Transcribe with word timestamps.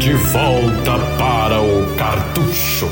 De 0.00 0.12
volta 0.32 0.98
para 1.16 1.60
o 1.60 1.96
cartucho. 1.96 2.88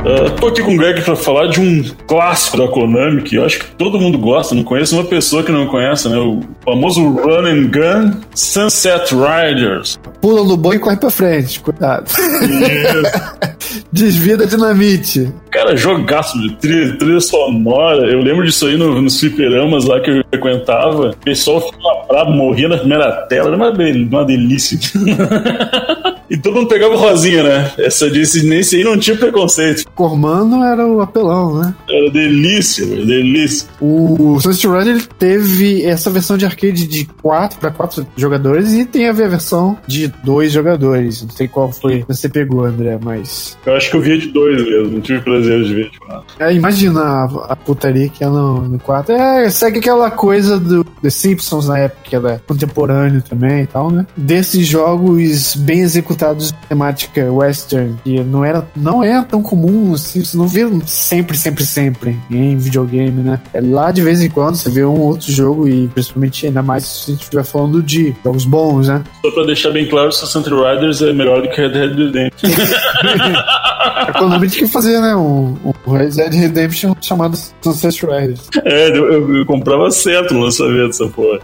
Uh, 0.00 0.30
tô 0.40 0.48
aqui 0.48 0.62
com 0.62 0.74
o 0.74 0.76
Greg 0.78 1.02
para 1.02 1.14
falar 1.14 1.48
de 1.48 1.60
um 1.60 1.84
clássico 2.06 2.56
da 2.56 2.66
Konami 2.68 3.20
que 3.20 3.36
eu 3.36 3.44
acho 3.44 3.58
que 3.58 3.66
todo 3.72 4.00
mundo 4.00 4.18
gosta, 4.18 4.54
não 4.54 4.64
conheço 4.64 4.94
uma 4.94 5.04
pessoa 5.04 5.42
que 5.42 5.52
não 5.52 5.66
conhece, 5.66 6.08
né? 6.08 6.16
O 6.16 6.40
famoso 6.64 7.06
Run 7.06 7.44
and 7.44 7.70
Gun 7.70 8.20
Sunset 8.34 9.14
Riders. 9.14 9.98
Pula 10.22 10.42
no 10.42 10.56
boi 10.56 10.76
e 10.76 10.78
corre 10.78 10.96
pra 10.96 11.10
frente, 11.10 11.60
cuidado. 11.60 12.10
Desvia 13.92 14.38
da 14.38 14.46
dinamite. 14.46 15.32
Cara, 15.50 15.76
jogaço 15.76 16.40
de 16.40 16.56
trilha, 16.56 16.96
trilha 16.96 17.20
sonora. 17.20 18.10
Eu 18.10 18.20
lembro 18.20 18.44
disso 18.44 18.66
aí 18.66 18.76
no, 18.76 19.02
nos 19.02 19.20
fliperamas 19.20 19.84
lá 19.84 20.00
que 20.00 20.10
eu 20.10 20.24
frequentava. 20.30 21.10
O 21.10 21.16
pessoal 21.16 21.60
ficava 21.60 22.06
bravo, 22.08 22.30
morria 22.30 22.68
na 22.68 22.78
primeira 22.78 23.12
tela. 23.26 23.48
Era 23.48 23.56
uma, 23.56 23.70
uma 23.70 24.24
delícia. 24.24 24.78
E 26.30 26.36
todo 26.36 26.54
mundo 26.54 26.68
pegava 26.68 26.94
rosinha, 26.94 27.42
né? 27.42 27.72
Essa 27.76 28.08
disse 28.08 28.46
nesse 28.46 28.76
aí 28.76 28.84
não 28.84 28.96
tinha 28.96 29.16
preconceito. 29.16 29.84
Cormano 29.96 30.62
era 30.62 30.86
o 30.86 31.00
apelão, 31.00 31.60
né? 31.60 31.74
Era 31.88 32.08
delícia, 32.08 32.86
velho, 32.86 33.04
delícia. 33.04 33.68
O 33.80 34.38
Sunset 34.40 34.68
Rider 34.68 35.06
teve 35.18 35.84
essa 35.84 36.08
versão 36.08 36.38
de 36.38 36.46
arcade 36.46 36.86
de 36.86 37.04
4 37.20 37.58
para 37.58 37.72
4 37.72 38.06
jogadores 38.16 38.72
e 38.72 38.84
tem 38.84 39.08
a 39.08 39.12
versão 39.12 39.76
de 39.88 40.06
2 40.22 40.52
jogadores. 40.52 41.22
Não 41.22 41.30
sei 41.30 41.48
qual 41.48 41.72
foi 41.72 42.02
que 42.02 42.06
você 42.06 42.28
pegou, 42.28 42.64
André, 42.64 42.96
mas. 43.02 43.58
Eu 43.66 43.74
acho 43.74 43.90
que 43.90 43.96
eu 43.96 44.00
via 44.00 44.16
de 44.16 44.28
2 44.28 44.64
mesmo, 44.64 44.92
não 44.92 45.00
tive 45.00 45.20
prazer 45.22 45.64
de 45.64 45.74
ver 45.74 45.90
de 45.90 45.98
4. 45.98 46.24
É, 46.38 46.54
imagina 46.54 47.00
a, 47.00 47.24
a, 47.48 47.56
putaria 47.56 48.08
que 48.08 48.22
é 48.22 48.28
no 48.28 48.78
4. 48.84 49.12
É, 49.12 49.50
segue 49.50 49.80
aquela 49.80 50.08
coisa 50.12 50.60
do 50.60 50.84
The 50.84 51.10
Simpsons 51.10 51.66
na 51.66 51.78
época, 51.78 52.02
que 52.04 52.14
era 52.14 52.40
contemporâneo 52.46 53.20
também 53.20 53.62
e 53.62 53.66
tal, 53.66 53.90
né? 53.90 54.06
Desses 54.16 54.64
jogos 54.64 55.56
bem 55.56 55.80
executados 55.80 56.19
temática 56.68 57.32
western, 57.32 57.96
que 58.04 58.22
não 58.22 58.44
era 58.44 58.66
não 58.76 59.02
é 59.02 59.22
tão 59.22 59.42
comum, 59.42 59.94
assim, 59.94 60.24
você 60.24 60.36
não 60.36 60.46
vê 60.46 60.66
sempre, 60.86 61.36
sempre, 61.36 61.64
sempre 61.64 62.18
em 62.30 62.56
videogame, 62.56 63.22
né? 63.22 63.40
É 63.52 63.60
lá 63.60 63.90
de 63.90 64.02
vez 64.02 64.20
em 64.20 64.28
quando 64.28 64.56
você 64.56 64.70
vê 64.70 64.84
um 64.84 65.00
outro 65.00 65.30
jogo 65.30 65.68
e 65.68 65.88
principalmente 65.88 66.46
ainda 66.46 66.62
mais 66.62 66.84
se 66.84 67.10
a 67.10 67.14
gente 67.14 67.22
estiver 67.22 67.44
falando 67.44 67.82
de 67.82 68.14
jogos 68.24 68.44
bons, 68.44 68.88
né? 68.88 69.02
Só 69.22 69.30
pra 69.30 69.44
deixar 69.44 69.70
bem 69.70 69.86
claro, 69.86 70.12
Sunset 70.12 70.48
Riders 70.48 71.02
é 71.02 71.12
melhor 71.12 71.42
do 71.42 71.48
que 71.48 71.60
Red 71.60 71.70
Dead 71.70 71.96
Redemption. 71.96 72.50
é 74.08 74.12
quando 74.12 74.34
a 74.34 74.38
gente 74.38 74.58
que 74.58 74.66
fazer, 74.66 75.00
né? 75.00 75.14
Um, 75.16 75.56
um 75.64 75.92
Red 75.92 76.10
Dead 76.10 76.34
Redemption 76.34 76.94
chamado 77.00 77.38
Sunset 77.62 78.04
Riders. 78.04 78.48
É, 78.64 78.88
eu, 78.90 79.12
eu, 79.12 79.36
eu 79.36 79.46
comprava 79.46 79.90
certo 79.90 80.34
no 80.34 80.40
lançamento 80.40 80.86
dessa 80.88 81.08
porra. 81.08 81.40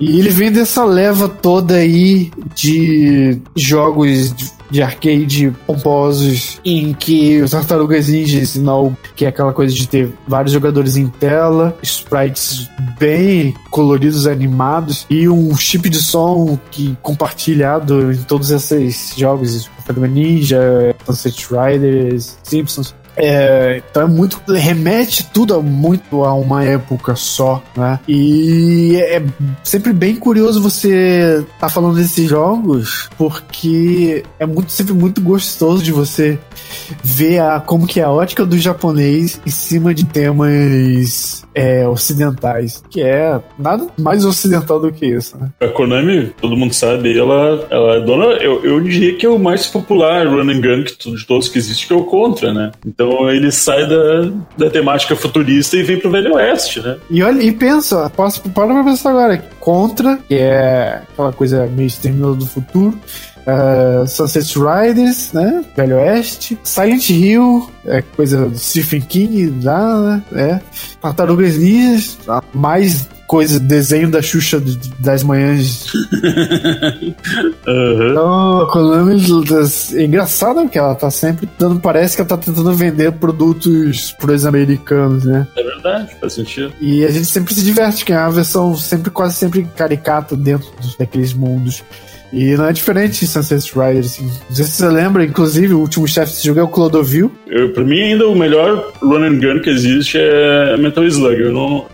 E 0.00 0.18
ele 0.18 0.30
vem 0.30 0.52
dessa 0.52 0.84
leva 0.84 1.28
toda 1.28 1.74
aí 1.74 2.30
de 2.54 3.38
jogos 3.56 4.32
de 4.34 4.61
arcade 4.80 5.52
pomposos 5.66 6.60
em 6.64 6.94
que 6.94 7.42
os 7.42 7.50
Tartarugas 7.50 8.08
Ninja 8.08 8.40
que 9.16 9.24
é 9.24 9.28
aquela 9.28 9.52
coisa 9.52 9.74
de 9.74 9.88
ter 9.88 10.12
vários 10.26 10.52
jogadores 10.52 10.96
em 10.96 11.08
tela, 11.08 11.76
sprites 11.82 12.70
bem 12.98 13.54
coloridos, 13.70 14.26
animados 14.26 15.04
e 15.10 15.28
um 15.28 15.54
chip 15.56 15.90
de 15.90 16.00
som 16.00 16.58
que 16.70 16.96
compartilhado 17.02 18.12
em 18.12 18.22
todos 18.22 18.50
esses 18.50 19.14
jogos, 19.16 19.68
Ninja, 20.08 20.94
Sunset 21.04 21.48
Riders, 21.50 22.38
Simpsons, 22.42 22.94
é, 23.16 23.82
então 23.90 24.02
é 24.02 24.06
muito. 24.06 24.40
remete 24.52 25.24
tudo 25.32 25.54
a, 25.54 25.62
muito 25.62 26.24
a 26.24 26.34
uma 26.34 26.64
época 26.64 27.14
só, 27.14 27.62
né? 27.76 28.00
E 28.08 28.96
é 28.96 29.22
sempre 29.62 29.92
bem 29.92 30.16
curioso 30.16 30.62
você 30.62 31.44
tá 31.58 31.68
falando 31.68 31.96
desses 31.96 32.28
jogos, 32.28 33.08
porque 33.18 34.24
é 34.38 34.46
muito, 34.46 34.72
sempre 34.72 34.94
muito 34.94 35.20
gostoso 35.20 35.82
de 35.82 35.92
você 35.92 36.38
ver 37.02 37.40
a, 37.40 37.60
como 37.60 37.86
que 37.86 38.00
é 38.00 38.04
a 38.04 38.10
ótica 38.10 38.46
do 38.46 38.58
japonês 38.58 39.40
em 39.46 39.50
cima 39.50 39.94
de 39.94 40.04
temas 40.04 41.44
é, 41.54 41.86
ocidentais, 41.86 42.82
que 42.88 43.02
é 43.02 43.40
nada 43.58 43.86
mais 43.98 44.24
ocidental 44.24 44.80
do 44.80 44.92
que 44.92 45.06
isso, 45.06 45.36
né? 45.36 45.50
A 45.60 45.68
Konami, 45.68 46.32
todo 46.40 46.56
mundo 46.56 46.72
sabe, 46.72 47.18
ela, 47.18 47.66
ela 47.70 47.96
é 47.96 48.00
dona, 48.00 48.24
eu, 48.36 48.64
eu 48.64 48.80
diria 48.80 49.16
que 49.16 49.26
é 49.26 49.28
o 49.28 49.38
mais 49.38 49.66
popular 49.66 50.26
run 50.26 50.48
and 50.50 50.60
gun 50.60 50.82
de 50.84 51.26
todos 51.26 51.48
que 51.48 51.58
existe, 51.58 51.86
que 51.86 51.92
é 51.92 51.96
o 51.96 52.04
Contra, 52.04 52.52
né? 52.52 52.72
Então 52.86 53.01
ele 53.30 53.50
sai 53.50 53.86
da, 53.88 54.30
da 54.56 54.70
temática 54.70 55.14
futurista 55.16 55.76
e 55.76 55.82
vem 55.82 55.98
pro 55.98 56.10
Velho 56.10 56.34
Oeste, 56.34 56.80
né? 56.80 56.96
E 57.10 57.22
olha, 57.22 57.42
e 57.42 57.52
pensa, 57.52 58.10
posso 58.10 58.42
para 58.50 58.72
pra 58.72 58.84
pensar 58.84 59.10
agora, 59.10 59.42
Contra, 59.60 60.18
que 60.28 60.34
é 60.34 61.02
aquela 61.12 61.32
coisa 61.32 61.66
meio 61.66 61.86
exterminador 61.86 62.36
do 62.36 62.46
futuro, 62.46 62.98
Uh, 63.42 64.06
Sunset 64.06 64.56
Riders, 64.56 65.32
né? 65.32 65.64
Velho 65.76 65.96
Oeste. 65.96 66.56
Silent 66.62 67.10
Hill, 67.10 67.68
é 67.84 68.00
coisa 68.00 68.48
do 68.48 68.56
Stephen 68.56 69.00
King 69.00 69.64
lá, 69.64 70.00
né? 70.00 70.22
É. 70.32 70.60
Tartarugas 71.00 71.58
Ninjas, 71.58 72.18
mais 72.54 73.08
coisa, 73.32 73.58
desenho 73.58 74.10
da 74.10 74.20
Xuxa 74.20 74.62
das 74.98 75.22
manhãs. 75.22 75.86
uhum. 77.66 78.10
Então, 78.10 78.60
a 78.60 78.70
Konami 78.70 79.18
é 79.94 80.02
engraçada 80.02 80.60
porque 80.60 80.78
ela 80.78 80.94
tá 80.94 81.10
sempre 81.10 81.48
dando, 81.58 81.80
parece 81.80 82.14
que 82.14 82.20
ela 82.20 82.28
tá 82.28 82.36
tentando 82.36 82.74
vender 82.74 83.10
produtos 83.12 84.12
pros 84.20 84.44
americanos, 84.44 85.24
né? 85.24 85.48
É 85.56 85.62
verdade, 85.62 86.14
faz 86.20 86.34
sentido. 86.34 86.74
E 86.78 87.06
a 87.06 87.10
gente 87.10 87.24
sempre 87.24 87.54
se 87.54 87.62
diverte, 87.62 88.04
que 88.04 88.12
é 88.12 88.18
uma 88.18 88.32
versão 88.32 88.76
sempre, 88.76 89.10
quase 89.10 89.36
sempre 89.36 89.66
caricata 89.74 90.36
dentro 90.36 90.68
daqueles 90.98 91.32
mundos. 91.32 91.82
E 92.32 92.56
não 92.56 92.66
é 92.66 92.72
diferente 92.72 93.24
em 93.24 93.28
Sunset 93.28 93.72
Riders. 93.78 94.06
Assim. 94.06 94.24
Não 94.24 94.56
sei 94.56 94.64
se 94.64 94.72
você 94.72 94.88
lembra, 94.88 95.24
inclusive, 95.24 95.74
o 95.74 95.80
último 95.80 96.08
chefe 96.08 96.32
desse 96.32 96.46
jogo 96.46 96.60
é 96.60 96.62
o 96.62 96.68
Clodovil. 96.68 97.30
Eu, 97.46 97.72
pra 97.72 97.84
mim, 97.84 98.00
ainda 98.00 98.26
o 98.26 98.34
melhor 98.34 98.92
run 99.02 99.22
and 99.22 99.38
gun 99.38 99.60
que 99.60 99.68
existe 99.68 100.16
é 100.18 100.76
Metal 100.78 101.04
Slug. 101.04 101.38
Eu 101.38 101.52
não, 101.52 101.86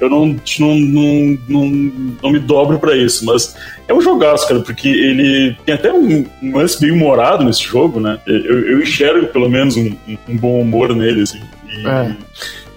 eu 0.00 0.08
não, 0.08 0.26
não, 0.58 0.78
não, 0.78 1.38
não, 1.48 1.92
não 2.22 2.30
me 2.30 2.38
dobro 2.38 2.78
pra 2.78 2.96
isso, 2.96 3.24
mas 3.24 3.56
é 3.88 3.92
um 3.92 4.00
jogaço, 4.00 4.46
cara, 4.46 4.60
porque 4.60 4.88
ele 4.88 5.56
tem 5.66 5.74
até 5.74 5.92
um, 5.92 6.24
um 6.42 6.56
lance 6.56 6.80
meio 6.80 6.94
humorado 6.94 7.44
nesse 7.44 7.64
jogo, 7.64 7.98
né? 7.98 8.18
Eu, 8.26 8.68
eu 8.68 8.82
enxergo, 8.82 9.26
pelo 9.26 9.48
menos, 9.48 9.76
um, 9.76 9.96
um 10.28 10.36
bom 10.36 10.60
humor 10.60 10.94
nele, 10.94 11.22
assim. 11.22 11.40
E, 11.68 11.88
é. 11.88 12.16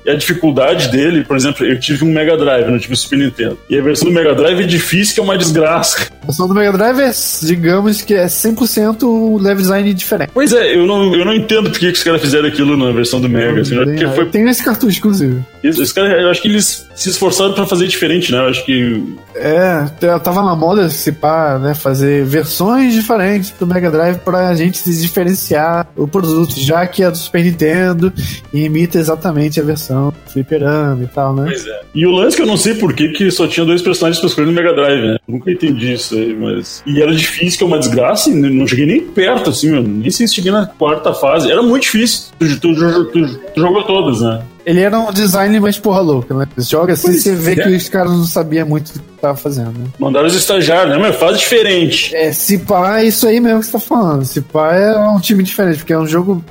E 0.10 0.12
a 0.12 0.16
dificuldade 0.16 0.88
dele, 0.88 1.24
por 1.24 1.38
exemplo, 1.38 1.64
eu 1.64 1.80
tive 1.80 2.04
um 2.04 2.12
Mega 2.12 2.36
Drive, 2.36 2.68
não 2.68 2.80
tive 2.80 2.94
o 2.94 2.98
Super 2.98 3.20
Nintendo. 3.20 3.60
E 3.70 3.78
a 3.78 3.82
versão 3.82 4.08
do 4.08 4.14
Mega 4.14 4.34
Drive 4.34 4.60
é 4.60 4.66
difícil, 4.66 5.14
que 5.14 5.20
é 5.20 5.24
uma 5.24 5.38
desgraça. 5.38 6.08
A 6.24 6.26
versão 6.26 6.48
do 6.48 6.56
Mega 6.56 6.72
Drive 6.72 7.00
é, 7.00 7.12
digamos 7.44 8.02
que 8.02 8.16
é 8.16 8.26
100% 8.26 9.40
level 9.40 9.62
design 9.62 9.94
diferente. 9.94 10.32
Pois 10.34 10.52
é, 10.52 10.76
eu 10.76 10.88
não, 10.88 11.16
eu 11.16 11.24
não 11.24 11.34
entendo 11.34 11.70
por 11.70 11.78
que 11.78 11.90
os 11.90 12.02
caras 12.02 12.22
fizeram 12.22 12.48
aquilo 12.48 12.76
na 12.76 12.92
versão 12.92 13.22
do 13.22 13.30
Mega. 13.30 13.62
Assim, 13.62 13.76
tem, 13.86 14.12
foi... 14.16 14.26
Tem 14.26 14.50
esse 14.50 14.64
cartucho, 14.64 14.98
inclusive. 14.98 15.44
Esse 15.64 15.94
cara, 15.94 16.22
eu 16.22 16.30
acho 16.30 16.42
que 16.42 16.48
eles 16.48 16.88
se 16.96 17.10
esforçaram 17.10 17.54
para 17.54 17.66
fazer 17.66 17.88
diferente, 17.88 18.32
né? 18.32 18.40
Eu 18.40 18.50
acho 18.50 18.66
que. 18.66 19.04
É, 19.36 19.86
tava 20.24 20.42
na 20.44 20.56
moda 20.56 20.90
se 20.90 21.12
pá, 21.12 21.60
né? 21.60 21.74
Fazer 21.74 22.26
versões 22.26 22.94
diferentes 22.94 23.54
do 23.60 23.68
Mega 23.68 23.92
Drive 23.92 24.20
pra 24.20 24.54
gente 24.56 24.78
se 24.78 25.02
diferenciar 25.02 25.88
o 25.96 26.08
produto, 26.08 26.60
já 26.60 26.86
que 26.88 27.04
a 27.04 27.10
do 27.10 27.18
Super 27.18 27.44
Nintendo 27.44 28.12
imita 28.54 28.98
exatamente 28.98 29.60
a 29.60 29.64
versão 29.64 30.14
fliperama 30.28 31.04
e 31.04 31.08
tal, 31.08 31.34
né? 31.34 31.46
Pois 31.46 31.66
é. 31.66 31.82
E 31.94 32.06
o 32.06 32.12
lance 32.12 32.36
que 32.36 32.42
eu 32.42 32.48
não 32.48 32.58
sei 32.58 32.76
por 32.76 32.94
que, 32.94 33.10
que 33.10 33.30
só 33.32 33.48
tinha 33.48 33.66
dois 33.66 33.82
personagens 33.82 34.20
pra 34.20 34.28
escolher 34.28 34.48
no 34.48 34.54
Mega 34.54 34.74
Drive, 34.74 35.02
né? 35.02 35.18
Nunca 35.28 35.52
entendi 35.52 35.94
isso 35.94 36.16
aí, 36.16 36.34
mas. 36.34 36.84
E 36.86 37.02
era 37.02 37.14
difícil, 37.14 37.58
que 37.58 37.64
é 37.64 37.68
uma 37.68 37.80
desgraça, 37.80 38.30
e 38.30 38.34
não 38.34 38.68
cheguei 38.68 38.86
nem 38.86 39.02
perto, 39.02 39.50
assim, 39.50 39.72
meu. 39.72 39.84
Nem 39.84 40.10
sei 40.10 40.28
se 40.28 40.36
cheguei 40.36 40.52
na 40.52 40.66
quarta 40.66 41.14
fase. 41.14 41.52
Era 41.52 41.62
muito 41.62 41.84
difícil. 41.84 42.32
Tu, 42.40 42.60
tu, 42.60 43.06
tu, 43.06 43.38
tu 43.38 43.60
jogou 43.62 43.84
todas, 43.84 44.22
né? 44.22 44.42
Ele 44.70 44.82
era 44.82 45.00
um 45.00 45.12
design 45.12 45.60
mais 45.60 45.80
porra 45.80 46.00
louca, 46.00 46.32
né? 46.32 46.48
Você 46.56 46.70
joga 46.70 46.94
assim, 46.94 47.12
você 47.12 47.34
vê 47.34 47.54
é. 47.54 47.56
que 47.56 47.70
os 47.70 47.90
caras 47.90 48.12
não 48.12 48.24
sabiam 48.24 48.68
muito 48.68 48.94
do 48.94 49.00
que 49.00 49.20
tava 49.20 49.36
fazendo, 49.36 49.72
né? 49.72 49.86
Mandaram 49.98 50.28
os 50.28 50.36
estagiários, 50.36 50.96
né? 50.96 51.02
Mas 51.02 51.16
faz 51.16 51.40
diferente. 51.40 52.16
É, 52.16 52.32
se 52.32 52.60
pá, 52.60 53.00
é 53.00 53.06
isso 53.06 53.28
aí 53.28 53.40
mesmo 53.40 53.62
que 53.62 53.66
você 53.66 53.72
tá 53.72 53.80
falando. 53.80 54.24
Se 54.26 54.42
pá 54.42 54.76
é 54.76 54.96
um 54.96 55.20
time 55.20 55.42
diferente, 55.42 55.78
porque 55.78 55.92
é 55.92 55.98
um 55.98 56.06
jogo 56.06 56.44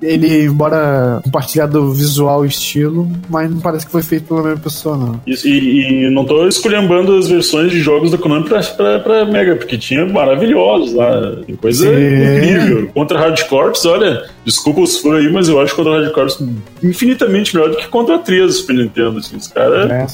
ele, 0.00 0.44
embora 0.44 1.20
compartilhado 1.24 1.92
visual 1.92 2.44
e 2.44 2.48
estilo, 2.48 3.10
mas 3.28 3.50
não 3.50 3.58
parece 3.58 3.84
que 3.84 3.90
foi 3.90 4.02
feito 4.02 4.26
pela 4.28 4.44
mesma 4.44 4.60
pessoa, 4.60 4.96
não. 4.96 5.20
Isso, 5.26 5.48
e, 5.48 6.04
e 6.04 6.10
não 6.10 6.24
tô 6.24 6.46
escolhendo 6.46 7.16
as 7.16 7.26
versões 7.26 7.72
de 7.72 7.80
jogos 7.80 8.12
da 8.12 8.18
Konami 8.18 8.48
pra, 8.48 8.62
pra, 8.62 9.00
pra 9.00 9.24
Mega, 9.24 9.56
porque 9.56 9.76
tinha 9.76 10.06
maravilhosos 10.06 10.94
lá. 10.94 11.36
Coisa 11.60 11.84
Sim. 11.84 11.96
incrível. 11.96 12.90
Contra 12.94 13.18
Hard 13.18 13.42
Corps, 13.48 13.84
olha, 13.86 14.24
desculpa 14.46 14.80
os 14.80 14.98
fãs 14.98 15.14
aí, 15.14 15.30
mas 15.30 15.48
eu 15.48 15.60
acho 15.60 15.74
o 15.74 15.76
Contra 15.76 16.00
Hard 16.00 16.12
Corps 16.12 16.38
infinitamente 16.82 17.54
melhor 17.54 17.70
do 17.70 17.76
que 17.76 17.88
Contra 17.88 18.18
3 18.18 18.46
do 18.46 18.52
Super 18.52 18.76
Nintendo. 18.76 19.18
Assim, 19.18 19.36
os 19.36 19.48
caras. 19.48 19.90
É, 19.90 20.06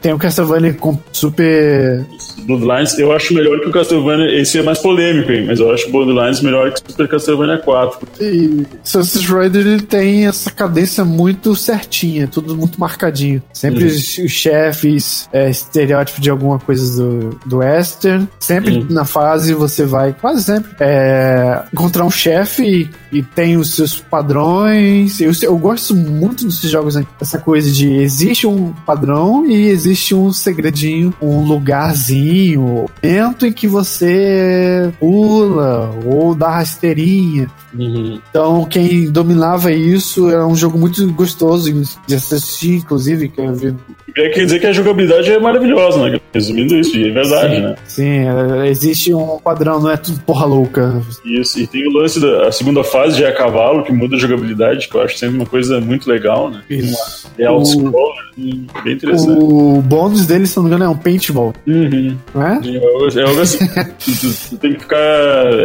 tem 0.00 0.12
o 0.12 0.18
Castlevania 0.18 0.74
com 0.74 0.98
super. 1.10 2.04
Bloodlines 2.44 2.98
eu 2.98 3.12
acho 3.12 3.32
melhor 3.32 3.60
que 3.60 3.68
o 3.68 3.72
Castlevania. 3.72 4.40
Esse 4.40 4.58
é 4.58 4.62
mais 4.62 4.78
polêmico, 4.78 5.32
hein, 5.32 5.46
mas 5.46 5.58
eu 5.58 5.72
acho 5.72 5.90
Bloodlines 5.90 6.40
melhor 6.42 6.72
que 6.72 6.80
o 6.86 6.90
Super 6.90 7.08
Castlevania 7.08 7.58
4. 7.58 8.08
E 8.20 8.66
Sunset 8.84 9.26
Rider 9.26 9.66
ele 9.66 9.82
tem 9.82 10.26
essa 10.26 10.50
cadência 10.50 11.04
muito 11.04 11.54
certinha, 11.56 12.28
tudo 12.28 12.56
muito 12.56 12.78
marcadinho. 12.78 13.42
Sempre 13.52 13.84
os, 13.84 14.18
os 14.18 14.30
chefes, 14.30 15.28
é, 15.32 15.48
estereótipo 15.48 16.20
de 16.20 16.28
alguma 16.28 16.58
coisa 16.58 17.02
do, 17.02 17.38
do 17.46 17.58
Western. 17.58 18.28
Sempre 18.38 18.84
na 18.90 19.04
fase 19.04 19.54
você 19.54 19.86
vai, 19.86 20.12
quase 20.12 20.42
sempre, 20.42 20.72
é, 20.80 21.62
encontrar 21.72 22.04
um 22.04 22.10
chefe 22.10 22.90
e, 23.12 23.18
e, 23.18 23.22
tem 23.22 23.56
os 23.62 23.74
seus 23.74 23.98
padrões. 23.98 25.20
Eu, 25.20 25.32
eu 25.42 25.56
gosto 25.56 25.94
muito 25.94 26.44
desses 26.44 26.70
jogos, 26.70 26.94
né? 26.94 27.06
essa 27.20 27.38
coisa 27.38 27.70
de 27.70 27.90
existe 27.94 28.46
um 28.46 28.72
padrão 28.86 29.46
e 29.46 29.68
existe 29.68 30.14
um 30.14 30.32
segredinho, 30.32 31.14
um 31.20 31.44
lugarzinho, 31.44 32.62
um 32.62 32.86
momento 33.02 33.46
em 33.46 33.52
que 33.52 33.66
você 33.66 34.92
pula 34.98 35.90
ou 36.04 36.34
dá 36.34 36.50
rasteirinha. 36.50 37.48
Uhum. 37.74 38.20
Então, 38.30 38.64
quem 38.66 39.10
dominava 39.10 39.72
isso 39.72 40.30
era 40.30 40.46
um 40.46 40.54
jogo 40.54 40.78
muito 40.78 41.10
gostoso 41.12 41.72
de 42.06 42.14
assistir, 42.14 42.76
inclusive. 42.76 43.28
Que 43.28 43.40
eu 43.40 43.76
Quer 44.14 44.44
dizer 44.44 44.58
que 44.60 44.66
a 44.66 44.72
jogabilidade 44.72 45.30
é 45.30 45.38
maravilhosa, 45.38 46.08
né? 46.08 46.20
Resumindo 46.34 46.76
isso, 46.76 46.96
é 46.96 47.10
verdade, 47.10 47.54
sim, 47.54 47.62
né? 47.62 47.74
Sim, 47.84 48.62
é, 48.62 48.68
existe 48.68 49.14
um 49.14 49.38
padrão, 49.38 49.80
não 49.80 49.90
é 49.90 49.96
tudo 49.96 50.20
porra 50.20 50.44
louca. 50.44 51.02
Isso, 51.24 51.58
e 51.58 51.66
tem 51.66 51.86
o 51.88 51.92
lance 51.92 52.20
da 52.20 52.52
segunda 52.52 52.84
fase 52.84 53.18
já 53.18 53.28
é 53.28 53.30
a 53.30 53.36
cavalo, 53.52 53.84
que 53.84 53.92
muda 53.92 54.16
a 54.16 54.18
jogabilidade, 54.18 54.88
que 54.88 54.94
eu 54.94 55.02
acho 55.02 55.18
sempre 55.18 55.36
uma 55.36 55.46
coisa 55.46 55.80
muito 55.80 56.08
legal, 56.08 56.50
né? 56.50 56.62
Isso. 56.68 57.30
É 57.38 57.44
auto-scroller, 57.44 58.24
bem 58.36 58.94
interessante. 58.94 59.38
O 59.42 59.82
bônus 59.82 60.26
dele, 60.26 60.46
se 60.46 60.56
não 60.56 60.64
me 60.64 60.68
engano, 60.70 60.84
é 60.84 60.88
um 60.88 60.96
paintball. 60.96 61.52
Uhum. 61.66 62.16
Não 62.34 62.46
é? 62.46 62.60
É 62.64 63.22
algo 63.22 63.40
assim. 63.40 63.58
tu, 63.98 64.50
tu, 64.50 64.56
tem 64.56 64.74
que 64.74 64.80
ficar. 64.80 64.96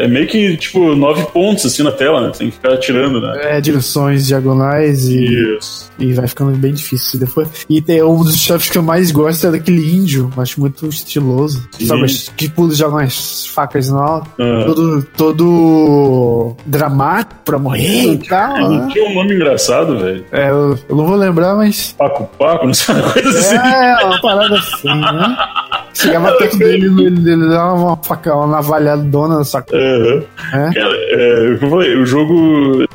É 0.02 0.08
meio 0.08 0.28
que, 0.28 0.58
tipo, 0.58 0.96
nove 0.96 1.26
pontos 1.32 1.66
assim 1.66 1.84
na 1.84 1.92
tela, 1.92 2.22
né? 2.22 2.32
Tem 2.38 2.50
que 2.50 2.56
ficar 2.56 2.74
atirando, 2.74 3.22
né? 3.22 3.58
É, 3.58 3.62
direções 3.62 4.28
diagonais 4.28 5.08
e. 5.08 5.58
Isso. 5.58 5.88
E 6.00 6.14
vai 6.14 6.28
ficando 6.28 6.56
bem 6.58 6.74
difícil 6.74 7.20
depois. 7.20 7.50
E 7.70 7.82
tem 7.82 8.04
um 8.04 8.24
dos 8.24 8.38
chefes 8.38 8.70
que 8.70 8.78
eu 8.78 8.84
mais 8.84 9.12
gosto 9.12 9.48
é 9.48 9.52
daquele 9.52 9.96
índio, 9.96 10.32
acho 10.38 10.60
muito 10.60 10.88
estiloso. 10.88 11.68
Sim. 11.72 11.86
Sabe, 11.86 12.06
que 12.36 12.50
pula 12.50 12.74
joga 12.74 12.98
umas 12.98 13.48
facas 13.48 13.92
alto. 13.92 14.30
Uhum. 14.38 14.66
Todo, 14.66 15.08
todo 15.18 16.56
dramático 16.66 17.42
pra 17.44 17.58
morrer 17.68 18.14
e 18.14 18.18
tal. 18.18 18.58
Não 18.58 18.86
né? 18.86 18.90
tinha 18.92 19.10
um 19.10 19.14
nome 19.14 19.36
engraçado, 19.36 20.00
velho. 20.00 20.26
É, 20.32 20.50
eu, 20.50 20.80
eu, 20.90 20.96
não 20.96 21.06
vou 21.06 21.16
lembrar, 21.16 21.56
mas. 21.56 21.94
Paco 21.98 22.30
Paco, 22.38 22.66
não 22.66 22.74
sei 22.74 22.96
uma 22.96 23.12
coisa 23.12 23.30
é, 23.30 23.40
assim. 23.40 23.56
É, 23.56 24.06
uma 24.06 24.22
parada 24.22 24.56
assim, 24.56 24.88
né? 24.88 25.38
Chegava 25.98 26.32
perto 26.38 26.58
dele, 26.58 26.86
ele, 26.86 27.32
ele 27.32 27.50
dava 27.50 27.74
uma 27.74 27.98
faca, 27.98 28.36
uma 28.36 28.48
navalhada 28.48 29.02
dona 29.02 29.40
na 29.40 29.44
sua 29.44 29.62
cara. 29.64 29.82
Uhum. 29.82 30.24
É? 30.54 30.74
Cara, 30.74 30.96
é, 30.96 31.58
falei, 31.58 31.96
o 31.98 32.06
jogo, 32.06 32.86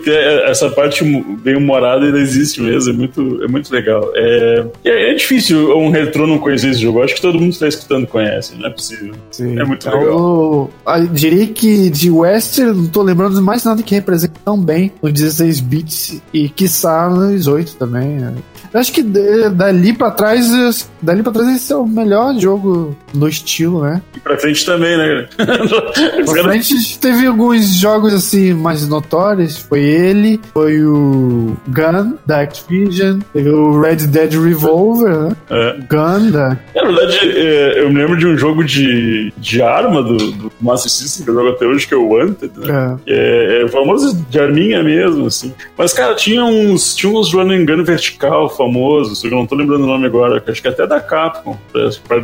essa 0.47 0.71
parte 0.71 1.05
bem 1.43 1.57
humorada, 1.57 2.07
ele 2.07 2.21
existe 2.21 2.61
mesmo, 2.61 2.93
é 2.93 2.97
muito, 2.97 3.45
é 3.45 3.49
muito 3.49 3.73
legal. 3.73 4.09
É, 4.15 4.67
é, 4.85 5.15
difícil 5.15 5.77
um 5.77 5.91
retrô 5.91 6.27
não 6.27 6.39
conhecer 6.39 6.71
esse 6.71 6.81
jogo, 6.81 7.03
acho 7.03 7.17
que 7.17 7.21
todo 7.21 7.35
mundo 7.35 7.49
que 7.49 7.55
está 7.55 7.69
escutando 7.69 8.07
conhece, 8.07 8.55
não 8.57 8.69
é 8.69 8.71
possível. 8.71 9.15
Sim. 9.33 9.59
É 9.59 9.65
muito 9.65 9.87
então, 9.87 9.99
legal. 9.99 10.71
Eu, 10.87 11.07
diria 11.09 11.47
que 11.49 11.91
de 11.91 12.11
Western, 12.11 12.73
não 12.83 12.87
tô 12.87 13.03
lembrando 13.03 13.35
de 13.35 13.43
mais 13.43 13.65
nada 13.65 13.83
que 13.83 13.95
represente 13.95 14.35
tão 14.45 14.59
bem 14.59 14.93
os 15.03 15.13
16 15.13 15.61
bits 15.61 16.23
e 16.33 16.49
quiçá 16.49 17.11
nos 17.11 17.47
8 17.49 17.77
também. 17.77 18.09
Né? 18.09 18.35
Eu 18.73 18.81
acho 18.81 18.93
que 18.93 19.03
dali 19.03 19.93
pra 19.93 20.11
trás, 20.11 20.89
dali 21.01 21.23
pra 21.23 21.33
trás 21.33 21.49
esse 21.57 21.73
é 21.73 21.77
o 21.77 21.87
melhor 21.87 22.39
jogo 22.39 22.92
no 23.15 23.29
estilo, 23.29 23.83
né? 23.83 24.03
E 24.17 24.21
pra 24.21 24.37
frente 24.39 24.65
também, 24.65 24.97
né? 24.97 25.29
pra 26.25 26.43
frente 26.45 26.99
teve 26.99 27.27
alguns 27.27 27.77
jogos 27.77 28.13
assim 28.15 28.53
mais 28.55 28.87
notórios. 28.89 29.59
Foi 29.59 29.81
ele, 29.81 30.41
foi 30.53 30.83
o 30.83 31.57
Gun 31.69 32.17
da 32.27 32.41
Activision, 32.41 33.21
teve 33.33 33.51
o 33.51 33.81
Red 33.81 34.07
Dead 34.07 34.33
Revolver, 34.33 35.17
né? 35.17 35.37
É. 35.51 35.77
Gun 35.89 36.31
da. 36.31 36.59
Na 36.75 36.85
verdade, 36.85 37.19
é, 37.23 37.81
eu 37.83 37.91
me 37.91 38.01
lembro 38.01 38.17
de 38.17 38.27
um 38.27 38.37
jogo 38.37 38.65
de, 38.65 39.33
de 39.37 39.63
arma 39.63 40.03
do, 40.03 40.17
do 40.17 40.53
Master 40.61 40.91
System 40.91 41.25
que 41.25 41.31
eu 41.31 41.35
jogo 41.35 41.49
até 41.51 41.67
hoje, 41.67 41.87
que 41.87 41.95
é 41.95 41.97
o 41.97 42.09
Wanted, 42.09 42.53
né? 42.59 42.99
É. 43.07 43.13
É, 43.13 43.63
é 43.63 43.69
famoso 43.69 44.17
de 44.29 44.41
arminha 44.41 44.83
mesmo, 44.83 45.27
assim. 45.27 45.55
Mas, 45.77 45.93
cara, 45.93 46.15
tinha 46.15 46.45
uns, 46.45 46.95
tinha 46.95 47.13
uns 47.13 47.33
run 47.33 47.51
and 47.51 47.65
gun 47.65 47.85
vertical 47.85 48.49
famoso, 48.49 49.15
só 49.15 49.29
que 49.29 49.35
eu 49.35 49.39
não 49.39 49.47
tô 49.47 49.55
lembrando 49.55 49.85
o 49.85 49.87
nome 49.87 50.07
agora, 50.07 50.43
acho 50.47 50.63
que 50.63 50.69
até 50.69 50.87
da 50.87 51.01
Capcom, 51.01 51.57
pra, 51.73 51.91
pra 52.07 52.21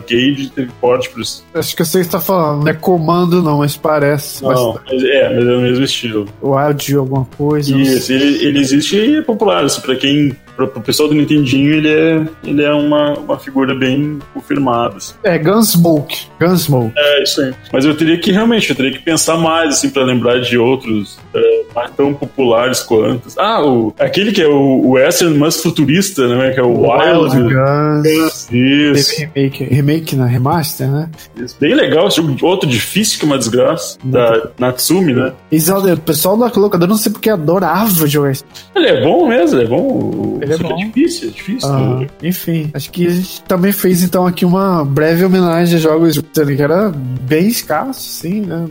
teve 0.51 0.71
porte 0.81 1.11
por 1.11 1.21
isso. 1.21 1.45
Acho 1.55 1.77
que 1.77 1.85
você 1.85 2.01
está 2.01 2.21
falando, 2.21 2.65
não 2.65 2.69
é 2.69 2.75
comando 2.75 3.43
não, 3.43 3.59
mas 3.59 3.77
parece. 3.77 4.43
Não, 4.43 4.79
mas 4.91 5.03
é, 5.03 5.35
mas 5.35 5.47
é 5.47 5.57
o 5.57 5.61
mesmo 5.61 5.85
estilo. 5.85 6.27
Wild 6.43 6.97
alguma 6.97 7.25
coisa. 7.25 7.77
Isso, 7.77 8.13
ele, 8.13 8.45
ele 8.45 8.59
existe 8.59 8.97
e 8.97 9.17
é 9.17 9.23
popular, 9.23 9.65
assim, 9.65 9.81
pra 9.81 9.97
quem 9.97 10.37
pro, 10.59 10.67
pro 10.67 10.81
pessoal 10.83 11.09
do 11.09 11.15
Nintendinho, 11.15 11.73
ele 11.73 11.89
é, 11.89 12.27
ele 12.45 12.63
é 12.65 12.73
uma, 12.73 13.13
uma 13.15 13.39
figura 13.39 13.75
bem 13.75 14.19
confirmada. 14.35 14.97
Assim. 14.97 15.15
É, 15.23 15.39
Gunsmoke. 15.39 16.27
Gunsmoke. 16.41 16.93
É, 16.97 17.23
isso 17.23 17.41
aí. 17.41 17.55
Mas 17.73 17.85
eu 17.85 17.97
teria 17.97 18.19
que, 18.19 18.33
realmente, 18.33 18.69
eu 18.69 18.75
teria 18.75 18.91
que 18.91 18.99
pensar 18.99 19.37
mais, 19.37 19.77
assim, 19.77 19.91
pra 19.91 20.03
lembrar 20.03 20.41
de 20.41 20.59
outros 20.59 21.19
é, 21.33 21.48
mais 21.75 21.91
tão 21.93 22.15
populares 22.15 22.81
quanto. 22.81 23.29
Ah, 23.39 23.65
o, 23.65 23.95
aquele 23.99 24.33
que 24.33 24.43
é 24.43 24.49
o, 24.49 24.91
Western 24.91 25.37
mais 25.39 25.61
futurista, 25.61 26.27
né? 26.29 26.51
Que 26.53 26.61
é 26.61 26.63
o 26.63 26.83
Wild, 26.83 27.37
Wild 27.37 27.55
Guns. 27.55 28.49
Isso. 28.53 29.17
Teve 29.17 29.31
remake, 29.35 29.65
remake 29.65 30.17
na 30.17 30.27
remaster, 30.27 30.91
né? 30.91 31.11
Isso. 31.37 31.57
Bem 31.61 31.75
legal, 31.75 32.09
esse 32.09 32.17
jogo 32.17 32.35
outro 32.47 32.69
difícil 32.69 33.19
que 33.19 33.25
é 33.25 33.29
uma 33.29 33.39
desgraça. 33.39 33.99
Muito. 34.03 34.15
Da 34.15 34.51
Natsumi, 34.59 35.13
né? 35.13 35.33
Exato, 35.51 35.93
o 35.93 36.01
pessoal 36.01 36.37
da 36.37 36.51
locadora 36.55 36.89
não 36.89 36.97
sei 36.97 37.13
porque 37.13 37.31
adorava 37.31 38.07
jogar 38.07 38.33
isso. 38.33 38.45
Ele 38.75 38.87
é 38.87 39.03
bom 39.03 39.29
mesmo, 39.29 39.59
ele 39.59 39.65
é 39.65 39.69
bom. 39.69 40.39
Ele 40.41 40.53
é 40.53 40.57
bom. 40.57 40.73
É 40.73 40.85
difícil, 40.87 41.29
é 41.29 41.33
difícil. 41.33 41.69
Ah, 41.69 42.07
enfim, 42.23 42.71
acho 42.75 42.91
que 42.91 43.07
a 43.07 43.11
gente 43.11 43.43
também 43.43 43.73
fez 43.73 44.03
então 44.03 44.27
aqui 44.27 44.45
uma 44.45 44.85
breve 44.85 45.25
homenagem 45.25 45.77
a 45.77 45.81
jogos 45.81 46.19
que 46.19 46.63
era 46.63 46.91
bem 46.91 47.49
escasso, 47.49 48.01
sim, 48.01 48.41
né? 48.41 48.67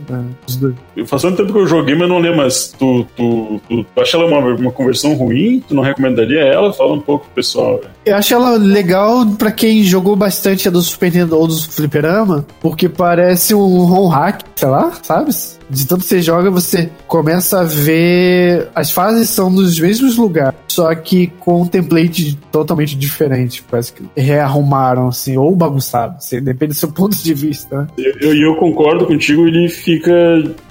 Faz 1.06 1.22
tanto 1.22 1.36
tempo 1.36 1.52
que 1.52 1.58
eu 1.58 1.66
joguei, 1.66 1.94
mas 1.94 2.08
não 2.08 2.18
lembro, 2.18 2.38
mas 2.38 2.74
tu, 2.78 2.87
tu, 3.16 3.60
tu, 3.68 3.84
tu 3.84 4.00
acha 4.00 4.16
ela 4.16 4.26
uma, 4.26 4.54
uma 4.54 4.72
conversão 4.72 5.14
ruim? 5.14 5.62
Tu 5.66 5.74
não 5.74 5.82
recomendaria 5.82 6.40
ela? 6.40 6.72
Fala 6.72 6.94
um 6.94 7.00
pouco 7.00 7.24
pro 7.26 7.34
pessoal. 7.34 7.80
Eu 8.04 8.16
acho 8.16 8.34
ela 8.34 8.56
legal 8.56 9.26
pra 9.38 9.52
quem 9.52 9.82
jogou 9.82 10.16
bastante 10.16 10.68
a 10.68 10.70
do 10.70 10.80
Super 10.80 11.06
Nintendo 11.12 11.38
ou 11.38 11.46
do 11.46 11.56
Fliperama, 11.56 12.46
porque 12.60 12.88
parece 12.88 13.54
um 13.54 13.90
home 13.90 14.14
hack, 14.14 14.42
sei 14.54 14.68
lá, 14.68 14.92
sabe? 15.02 15.30
De 15.70 15.86
tanto 15.86 16.04
você 16.04 16.22
joga, 16.22 16.50
você 16.50 16.90
começa 17.06 17.60
a 17.60 17.64
ver. 17.64 18.68
As 18.74 18.90
fases 18.90 19.28
são 19.28 19.50
nos 19.50 19.78
mesmos 19.78 20.16
lugares, 20.16 20.58
só 20.68 20.94
que 20.94 21.26
com 21.38 21.62
um 21.62 21.66
template 21.66 22.38
totalmente 22.50 22.96
diferente. 22.96 23.62
Parece 23.70 23.92
que 23.92 24.02
rearrumaram, 24.16 25.08
assim, 25.08 25.36
ou 25.36 25.54
bagunçado. 25.54 26.16
Assim, 26.16 26.40
depende 26.40 26.72
do 26.72 26.78
seu 26.78 26.90
ponto 26.90 27.16
de 27.16 27.34
vista. 27.34 27.82
Né? 27.96 28.12
Eu, 28.20 28.34
eu 28.34 28.54
concordo 28.56 29.06
contigo, 29.06 29.46
ele 29.46 29.68
fica 29.68 30.12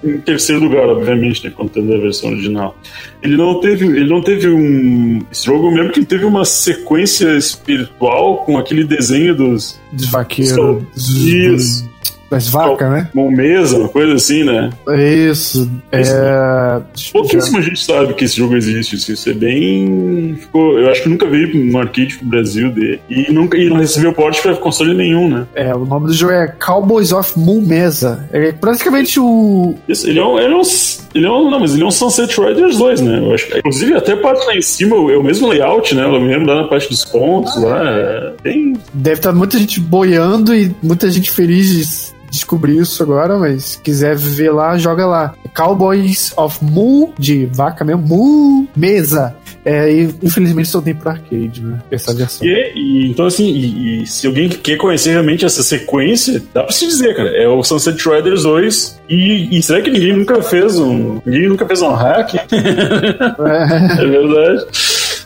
em 0.04 0.18
terceiro 0.20 0.64
lugar, 0.64 0.88
obviamente, 0.88 1.46
né, 1.46 1.54
contando 1.56 1.94
a 1.94 1.98
versão 1.98 2.32
original. 2.32 2.76
Ele 3.22 3.38
não 3.38 3.60
teve, 3.60 3.86
ele 3.86 4.10
não 4.10 4.22
teve 4.22 4.50
um. 4.50 5.22
Esse 5.32 5.46
jogo, 5.46 5.68
eu 5.68 5.72
lembro 5.72 5.92
que 5.92 6.00
ele 6.00 6.06
teve 6.06 6.26
uma 6.26 6.46
sequência 6.46 7.36
espiritual 7.38 8.38
com 8.38 8.58
aquele 8.58 8.84
desenho 8.84 9.36
dos. 9.36 9.80
Dos 9.92 10.10
vaqueiros. 10.10 10.82
Isso. 10.96 11.98
Das 12.30 12.50
vacas, 12.50 12.90
né? 12.90 13.10
Uma 13.14 13.32
mesa, 13.32 13.78
uma 13.78 13.90
coisa 13.90 14.14
assim, 14.14 14.44
né? 14.44 14.70
Isso. 15.30 15.70
É... 15.92 16.82
Pouquíssima 17.12 17.62
gente 17.62 17.84
sabe 17.84 18.14
que 18.14 18.26
esse 18.26 18.38
jogo 18.38 18.56
existe. 18.56 18.96
Isso 18.96 19.30
é 19.30 19.34
bem. 19.34 20.36
Ficou... 20.40 20.78
Eu 20.78 20.90
acho 20.90 21.04
que 21.04 21.10
nunca 21.10 21.26
veio 21.26 21.50
um 21.56 21.78
arcade 21.78 22.18
pro 22.18 22.28
Brasil 22.28 22.70
dele. 22.72 23.00
E, 23.10 23.32
nunca... 23.32 23.58
e 23.58 23.70
não 23.70 23.78
recebeu 23.78 24.14
porte 24.14 24.42
pra 24.42 24.56
console 24.56 24.94
nenhum, 24.94 25.30
né? 25.30 25.46
É, 25.56 25.74
o 25.74 25.86
nome 25.86 26.08
do 26.08 26.14
jogo 26.14 26.34
é 26.34 26.48
Cowboys 26.48 27.12
of 27.12 27.38
Moon 27.40 27.62
Mesa. 27.62 28.28
É 28.32 28.52
praticamente 28.52 29.20
o. 29.20 29.76
Isso, 29.88 30.08
ele 30.08 30.20
é 30.20 30.26
um. 30.26 30.38
Ele 30.38 30.54
é 30.54 30.58
um... 30.58 30.62
Ele 31.16 31.26
é 31.26 31.32
um, 31.32 31.50
não, 31.50 31.60
mas 31.60 31.74
ele 31.74 31.84
é 31.84 31.86
um 31.86 31.92
Sunset 31.92 32.40
Riders 32.40 32.78
2, 32.78 33.02
né? 33.02 33.20
Eu 33.20 33.34
acho 33.34 33.58
inclusive, 33.58 33.94
até 33.94 34.14
a 34.14 34.18
parte 34.18 34.46
lá 34.46 34.56
em 34.56 34.62
cima 34.62 34.96
é 34.96 35.18
o 35.18 35.24
mesmo 35.24 35.48
layout, 35.48 35.96
né? 35.96 36.04
Eu 36.04 36.12
lembro 36.12 36.48
lá 36.48 36.62
na 36.64 36.68
parte 36.68 36.90
dos 36.90 37.04
pontos, 37.06 37.56
lá. 37.62 37.82
É. 37.90 38.34
Deve 38.94 39.16
estar 39.16 39.34
muita 39.34 39.58
gente 39.58 39.80
boiando 39.80 40.54
e 40.54 40.76
muita 40.84 41.10
gente 41.10 41.32
feliz 41.32 42.14
descobrir 42.30 42.78
isso 42.78 43.02
agora, 43.04 43.38
mas 43.38 43.80
quiser 43.84 44.16
ver 44.16 44.52
lá, 44.52 44.78
joga 44.78 45.06
lá. 45.06 45.34
Cowboys 45.56 46.34
of 46.38 46.64
Moo, 46.64 47.14
de 47.18 47.46
vaca 47.46 47.84
mesmo, 47.84 48.04
Moo 48.04 48.68
Mesa. 48.76 49.36
É, 49.66 49.92
e 49.92 50.16
infelizmente 50.24 50.70
só 50.70 50.80
tem 50.80 50.96
pra 50.96 51.12
arcade, 51.12 51.62
né? 51.62 51.80
Essa 51.92 52.14
versão. 52.14 52.48
E, 52.48 52.72
e, 52.74 53.12
então, 53.12 53.26
assim, 53.26 53.50
e, 53.50 54.04
e, 54.04 54.08
se 54.08 54.26
alguém 54.26 54.48
quer 54.48 54.78
conhecer 54.78 55.12
realmente 55.12 55.44
essa 55.44 55.62
sequência, 55.62 56.42
dá 56.54 56.64
pra 56.64 56.72
se 56.72 56.88
dizer, 56.88 57.14
cara. 57.14 57.30
É 57.30 57.50
o 57.50 57.62
Sunset 57.64 58.02
Riders 58.08 58.44
2. 58.44 59.00
E, 59.10 59.58
e 59.58 59.62
será 59.62 59.82
que 59.82 59.90
ninguém 59.90 60.16
nunca 60.16 60.42
fez 60.42 60.80
um. 60.80 61.20
Ninguém 61.26 61.50
nunca 61.50 61.66
fez 61.66 61.82
um 61.82 61.92
hack? 61.92 62.36
é, 62.50 64.02
é 64.02 64.06
verdade. 64.06 64.66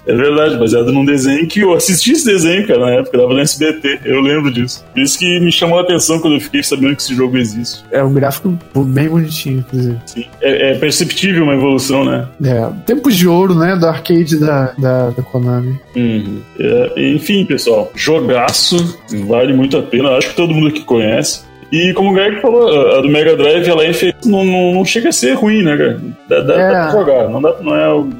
É 0.06 0.16
verdade, 0.16 0.58
baseado 0.58 0.92
num 0.92 1.06
desenho 1.06 1.48
que 1.48 1.60
eu 1.60 1.74
assisti 1.74 2.12
esse 2.12 2.26
desenho, 2.26 2.66
cara, 2.68 2.80
na 2.80 2.92
época, 2.92 3.18
dava 3.18 3.34
no 3.34 3.40
SBT. 3.40 4.00
Eu 4.04 4.22
lembro 4.22 4.52
disso. 4.52 4.84
Por 4.94 5.02
isso 5.02 5.18
que 5.20 5.40
me 5.40 5.52
chamou 5.52 5.80
a 5.80 5.82
atenção 5.82 6.20
quando 6.20 6.36
eu 6.36 6.42
fiquei 6.42 6.64
sabendo 6.64 6.96
que 6.96 7.02
esse 7.02 7.16
jogo 7.16 7.38
existe. 7.38 7.84
É 7.92 8.04
um 8.04 8.14
gráfico 8.14 8.58
bem 8.76 9.10
bonitinho, 9.10 9.60
inclusive. 9.60 9.98
Sim. 10.06 10.26
É, 10.42 10.72
é 10.72 10.78
perceptível 10.78 11.44
uma 11.44 11.54
evolução, 11.54 12.04
né? 12.04 12.28
É. 12.44 12.70
Tempos 12.86 13.16
de 13.16 13.28
ouro, 13.28 13.54
né? 13.56 13.76
Do 13.76 13.86
arcade 13.86 14.40
da, 14.40 14.74
da, 14.78 15.10
da 15.12 15.24
Konami. 15.24 15.80
Uhum. 15.96 16.42
É, 16.60 17.12
enfim, 17.14 17.46
pessoal, 17.46 17.92
jogaço, 17.96 18.98
vale 19.28 19.54
muito 19.54 19.78
a 19.78 19.84
pena. 19.84 20.18
Acho 20.18 20.30
que 20.30 20.36
todo 20.36 20.54
mundo 20.54 20.68
aqui 20.68 20.82
conhece. 20.82 21.51
E 21.72 21.94
como 21.94 22.12
o 22.12 22.14
Greg 22.14 22.42
falou, 22.42 22.98
a 22.98 23.02
do 23.02 23.10
Mega 23.10 23.36
Drive, 23.36 23.68
ela 23.68 23.86
é 23.86 23.92
não, 24.26 24.44
não, 24.44 24.74
não, 24.74 24.86
chega 24.86 25.10
a 25.10 25.12
ser 25.12 25.34
ruim, 25.34 25.64
né, 25.64 25.78
cara? 25.78 26.02
Dá, 26.28 26.40
dá, 26.42 26.54
é. 26.54 26.72
dá 26.72 26.88
pra 26.88 26.92
jogar, 26.92 27.30
não, 27.30 27.42
dá, 27.42 27.56
não 27.62 27.76
é 27.76 27.86
algo. 27.86 28.12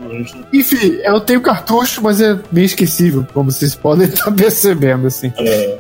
Enfim, 0.54 1.00
eu 1.04 1.20
tenho 1.20 1.42
cartucho, 1.42 2.02
mas 2.02 2.22
é 2.22 2.38
meio 2.52 2.66
esquecível, 2.66 3.26
como 3.34 3.52
vocês 3.52 3.76
podem 3.76 4.08
estar 4.08 4.32
percebendo, 4.32 5.08
assim. 5.08 5.34
É. 5.38 5.78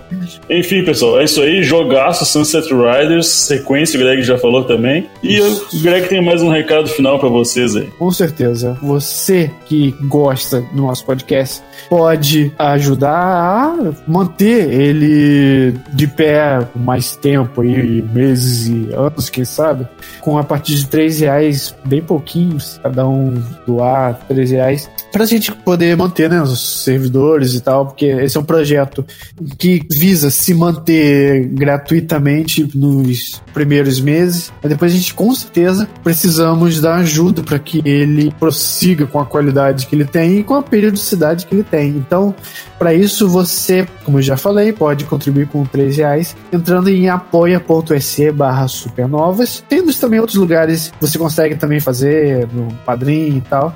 Enfim, 0.50 0.84
pessoal, 0.84 1.20
é 1.20 1.24
isso 1.24 1.42
aí. 1.42 1.63
Jogaço 1.63 2.25
Sunset 2.25 2.68
Riders, 2.74 3.28
sequência, 3.28 4.00
o 4.00 4.04
Greg 4.04 4.22
já 4.22 4.38
falou 4.38 4.63
também. 4.66 5.10
E 5.24 5.40
o 5.40 5.82
Greg 5.82 6.08
tem 6.08 6.24
mais 6.24 6.42
um 6.42 6.50
recado 6.50 6.90
final 6.90 7.20
para 7.20 7.30
vocês 7.30 7.75
aí. 7.75 7.88
Com 7.98 8.12
certeza. 8.12 8.78
Você 8.82 9.50
que 9.66 9.96
gosta 10.04 10.62
do 10.74 10.82
nosso 10.82 11.06
podcast 11.06 11.62
pode 11.90 12.51
ajudar 12.58 13.12
a 13.12 13.94
manter 14.08 14.72
ele 14.72 15.75
de 15.94 16.08
pé 16.08 16.60
mais 16.75 17.16
tempo 17.16 17.61
aí, 17.62 18.01
meses 18.01 18.68
e 18.68 18.94
anos, 18.94 19.30
quem 19.30 19.46
sabe, 19.46 19.88
com 20.20 20.38
a 20.38 20.44
partir 20.44 20.75
de 20.75 20.88
3 20.88 21.20
reais, 21.22 21.75
bem 21.86 22.01
pouquinhos, 22.01 22.80
cada 22.82 23.08
um 23.08 23.41
doar 23.65 24.20
3 24.27 24.51
reais, 24.51 24.89
pra 25.12 25.25
gente 25.25 25.51
poder 25.51 25.96
manter 25.96 26.30
né, 26.30 26.41
os 26.41 26.84
servidores 26.84 27.53
e 27.53 27.62
tal, 27.62 27.88
porque 27.88 28.06
esse 28.06 28.38
é 28.38 28.39
um 28.39 28.44
projeto 28.44 29.06
que 29.58 29.82
visa 29.89 30.30
se 30.30 30.53
manter 30.53 31.48
gratuitamente 31.48 32.70
nos 32.75 33.41
primeiros 33.53 34.00
meses, 34.00 34.51
mas 34.62 34.72
depois 34.72 34.94
a 34.94 34.96
gente 34.96 35.13
com 35.13 35.34
certeza 35.34 35.88
precisamos 36.03 36.80
da 36.80 36.96
ajuda 36.96 37.44
para 37.44 37.60
que 37.60 37.82
ele 37.86 38.34
prossiga 38.39 39.06
com 39.06 39.20
a 39.20 39.25
qualidade 39.25 39.88
que 39.88 39.96
ele 39.96 40.06
tem 40.06 40.39
e 40.39 40.44
com 40.44 40.56
a 40.56 40.63
periodicidade 40.63 41.46
que 41.46 41.56
ele 41.56 41.63
tem. 41.63 41.89
Então, 41.89 42.34
para 42.80 42.94
isso 42.94 43.27
você, 43.27 43.88
como 44.03 44.18
eu 44.18 44.22
já 44.22 44.38
falei, 44.38 44.74
pode 44.74 45.06
contribuir 45.06 45.48
com 45.48 45.63
3 45.65 45.98
reais 45.98 46.36
entrando 46.51 46.89
em 46.89 47.10
apoia.se 47.55 48.31
barra 48.31 48.67
supernovas. 48.67 49.63
Temos 49.67 50.00
também 50.00 50.20
outros 50.20 50.38
lugares 50.38 50.91
você 51.00 51.17
consegue 51.17 51.55
também 51.55 51.79
fazer 51.79 52.48
no 52.53 52.74
Padrim 52.86 53.38
e 53.38 53.41
tal. 53.41 53.75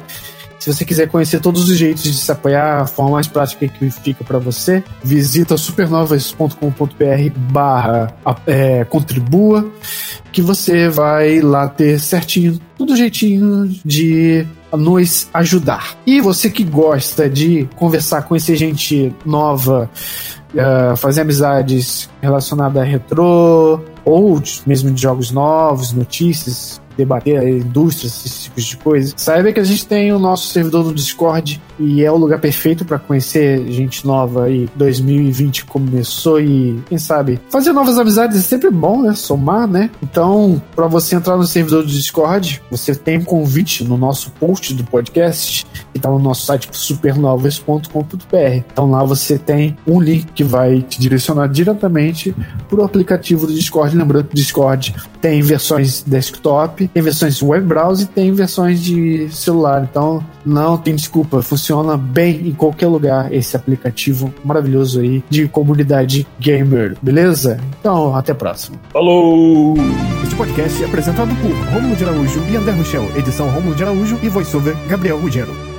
Se 0.59 0.73
você 0.73 0.83
quiser 0.83 1.07
conhecer 1.07 1.39
todos 1.41 1.69
os 1.69 1.77
jeitos 1.77 2.01
de 2.01 2.13
se 2.13 2.31
apoiar, 2.31 2.81
a 2.81 2.87
forma 2.87 3.11
mais 3.11 3.27
prática 3.27 3.67
que 3.67 3.91
fica 3.91 4.23
para 4.23 4.39
você, 4.39 4.83
visita 5.03 5.55
supernovas.com.br 5.57 7.39
barra 7.51 8.11
é, 8.47 8.83
contribua, 8.85 9.71
que 10.31 10.41
você 10.41 10.89
vai 10.89 11.39
lá 11.39 11.67
ter 11.67 11.99
certinho, 11.99 12.59
tudo 12.75 12.95
jeitinho 12.95 13.67
de 13.85 14.47
nos 14.77 15.27
ajudar. 15.33 15.97
E 16.05 16.21
você 16.21 16.49
que 16.49 16.63
gosta 16.63 17.29
de 17.29 17.67
conversar, 17.75 18.23
conhecer 18.23 18.55
gente 18.55 19.13
nova, 19.25 19.89
uh, 20.53 20.95
fazer 20.97 21.21
amizades 21.21 22.09
relacionadas 22.21 22.81
a 22.81 22.85
retrô, 22.85 23.79
ou 24.03 24.41
mesmo 24.65 24.91
de 24.91 25.01
jogos 25.01 25.31
novos, 25.31 25.91
notícias, 25.91 26.81
debater 26.97 27.39
a 27.39 27.49
indústria, 27.49 28.07
esses 28.07 28.43
tipos 28.43 28.63
de 28.63 28.77
coisas, 28.77 29.13
saiba 29.17 29.51
que 29.51 29.59
a 29.59 29.63
gente 29.63 29.85
tem 29.85 30.11
o 30.13 30.19
nosso 30.19 30.47
servidor 30.47 30.85
no 30.85 30.93
Discord 30.93 31.61
e 31.79 32.03
é 32.03 32.11
o 32.11 32.17
lugar 32.17 32.39
perfeito 32.39 32.85
para 32.85 32.97
conhecer 32.97 33.65
gente 33.71 34.05
nova 34.05 34.49
e 34.49 34.69
2020 34.75 35.65
começou 35.65 36.39
e 36.39 36.81
quem 36.87 36.97
sabe 36.97 37.39
fazer 37.49 37.73
novas 37.73 37.97
amizades 37.97 38.37
é 38.37 38.41
sempre 38.41 38.69
bom, 38.69 39.01
né? 39.01 39.13
Somar, 39.13 39.67
né? 39.67 39.89
Então, 40.01 40.61
para 40.75 40.87
você 40.87 41.15
entrar 41.15 41.37
no 41.37 41.45
servidor 41.45 41.83
do 41.83 41.89
Discord, 41.89 42.61
você 42.71 42.95
tem 42.95 43.17
um 43.17 43.23
convite 43.23 43.83
no 43.83 43.97
nosso 43.97 44.31
post 44.31 44.73
do 44.73 44.83
podcast 44.83 45.65
que 45.93 45.99
tá 45.99 46.09
no 46.09 46.19
nosso 46.19 46.45
site 46.45 46.69
supernovas.com.br. 46.71 48.63
Então 48.71 48.89
lá 48.89 49.03
você 49.03 49.37
tem 49.37 49.77
um 49.87 49.99
link 49.99 50.25
que 50.33 50.43
vai 50.43 50.81
te 50.81 50.99
direcionar 50.99 51.47
diretamente 51.47 52.35
pro 52.69 52.83
aplicativo 52.83 53.47
do 53.47 53.53
Discord. 53.53 53.95
Lembrando 53.95 54.25
que 54.25 54.33
o 54.33 54.35
Discord 54.35 54.95
tem 55.21 55.41
versões 55.41 56.03
desktop 56.03 56.84
tem 56.87 57.01
versões 57.01 57.41
web 57.41 57.65
browser 57.65 58.05
e 58.05 58.09
tem 58.09 58.31
versões 58.31 58.81
de 58.81 59.29
celular. 59.29 59.87
Então 59.89 60.23
não 60.45 60.77
tem 60.77 60.95
desculpa, 60.95 61.41
funciona 61.41 61.97
bem 61.97 62.47
em 62.47 62.53
qualquer 62.53 62.87
lugar 62.87 63.33
esse 63.33 63.55
aplicativo 63.55 64.33
maravilhoso 64.43 64.99
aí 64.99 65.23
de 65.29 65.47
comunidade 65.47 66.27
gamer, 66.39 66.95
beleza? 67.01 67.59
Então, 67.79 68.15
até 68.15 68.31
a 68.31 68.35
próxima. 68.35 68.77
Falou! 68.91 69.75
Este 70.23 70.35
podcast 70.35 70.83
é 70.83 70.85
apresentado 70.85 71.35
por 71.41 71.51
Romulo 71.73 71.95
de 71.95 72.03
Araújo 72.03 72.43
e 72.49 72.55
André 72.55 72.71
Rochel, 72.73 73.09
edição 73.17 73.49
Romulo 73.49 73.75
de 73.75 73.83
Araújo 73.83 74.19
e 74.21 74.29
voiceover 74.29 74.75
Gabriel 74.87 75.19
Ruggiero. 75.19 75.74